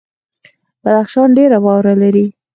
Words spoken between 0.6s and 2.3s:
بدخشان ډیره واوره لري